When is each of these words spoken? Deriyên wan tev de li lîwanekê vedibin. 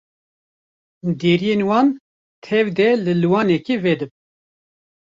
Deriyên 1.19 1.61
wan 1.69 1.87
tev 2.45 2.65
de 2.77 2.89
li 3.03 3.13
lîwanekê 3.21 3.75
vedibin. 3.83 4.21